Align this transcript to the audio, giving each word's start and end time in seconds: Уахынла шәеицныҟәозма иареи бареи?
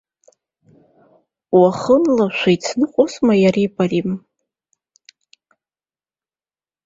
Уахынла 1.59 2.25
шәеицныҟәозма 2.37 3.33
иареи 3.43 3.69
бареи? 3.75 4.03